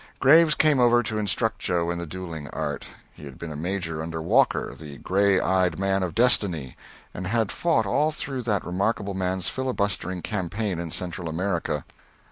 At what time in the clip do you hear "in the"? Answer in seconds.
1.91-2.07